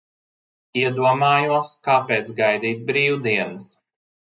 Iedomājos, 0.83 1.71
kāpēc 1.91 2.35
gaidīt 2.43 2.87
brīvdienas? 2.93 3.75